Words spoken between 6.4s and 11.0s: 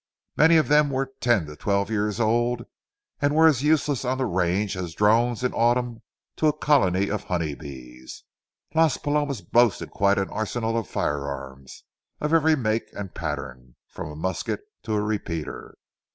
a colony of honey bees. Las Palomas boasted quite an arsenal of